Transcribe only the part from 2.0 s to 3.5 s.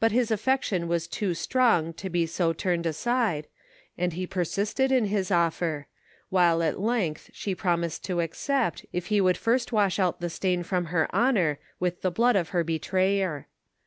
be so turned aside,